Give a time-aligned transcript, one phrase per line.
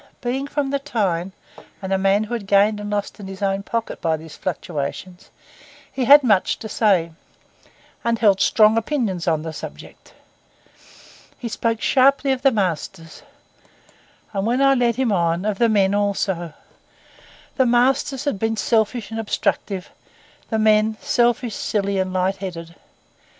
[0.19, 1.31] Being from the Tyne,
[1.79, 5.29] and a man who had gained and lost in his own pocket by these fluctuations,
[5.91, 7.11] he had much to say,
[8.03, 10.15] and held strong opinions on the subject.
[11.37, 13.21] He spoke sharply of the masters,
[14.33, 16.53] and, when I led him on, of the men also.
[17.57, 19.91] The masters had been selfish and obstructive,
[20.49, 22.73] the men selfish, silly, and light headed.